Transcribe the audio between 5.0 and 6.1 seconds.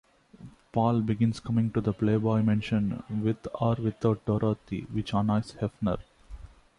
annoys Hefner.